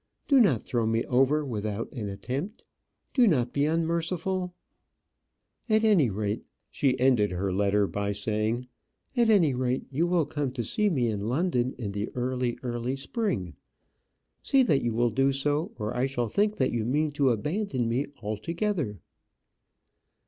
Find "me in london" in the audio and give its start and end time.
10.89-11.75